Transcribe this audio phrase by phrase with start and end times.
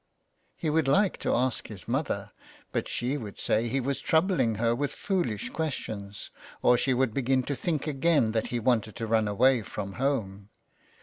[0.55, 2.31] He would like to ask his mother,
[2.71, 6.31] but she would say he was troubling her with foolish questions,
[6.63, 10.49] or she would begin to think again that he wanted to run away from home.